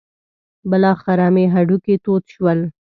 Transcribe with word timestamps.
بالاخره 0.69 1.27
مې 1.33 1.45
هډوکي 1.53 1.95
تود 2.03 2.23
شول. 2.33 2.59